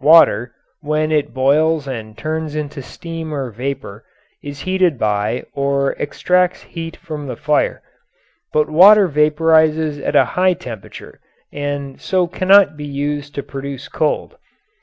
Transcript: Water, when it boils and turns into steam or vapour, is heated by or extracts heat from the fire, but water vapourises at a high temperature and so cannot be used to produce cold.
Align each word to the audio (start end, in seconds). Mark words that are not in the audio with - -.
Water, 0.00 0.54
when 0.80 1.12
it 1.12 1.34
boils 1.34 1.86
and 1.86 2.16
turns 2.16 2.56
into 2.56 2.80
steam 2.80 3.34
or 3.34 3.50
vapour, 3.50 4.02
is 4.42 4.60
heated 4.60 4.98
by 4.98 5.44
or 5.52 5.94
extracts 6.00 6.62
heat 6.62 6.96
from 6.96 7.26
the 7.26 7.36
fire, 7.36 7.82
but 8.50 8.70
water 8.70 9.06
vapourises 9.06 9.98
at 10.00 10.16
a 10.16 10.24
high 10.40 10.54
temperature 10.54 11.20
and 11.52 12.00
so 12.00 12.26
cannot 12.26 12.78
be 12.78 12.86
used 12.86 13.34
to 13.34 13.42
produce 13.42 13.86
cold. 13.88 14.38